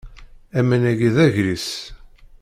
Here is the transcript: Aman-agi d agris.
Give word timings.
Aman-agi 0.57 1.09
d 1.15 1.17
agris. 1.25 1.69